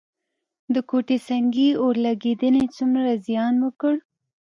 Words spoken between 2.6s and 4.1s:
څومره زیان وکړ؟